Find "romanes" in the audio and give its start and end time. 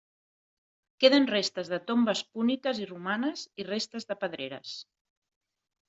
2.95-3.47